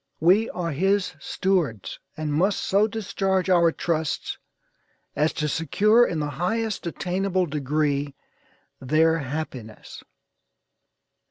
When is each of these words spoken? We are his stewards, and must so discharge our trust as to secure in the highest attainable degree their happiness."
We 0.19 0.49
are 0.49 0.71
his 0.71 1.13
stewards, 1.19 1.99
and 2.17 2.33
must 2.33 2.59
so 2.59 2.87
discharge 2.87 3.51
our 3.51 3.71
trust 3.71 4.39
as 5.15 5.31
to 5.33 5.47
secure 5.47 6.07
in 6.07 6.19
the 6.19 6.31
highest 6.41 6.87
attainable 6.87 7.45
degree 7.45 8.15
their 8.79 9.19
happiness." 9.19 10.03